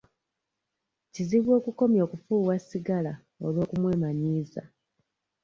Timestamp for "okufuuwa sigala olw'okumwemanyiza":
2.07-4.63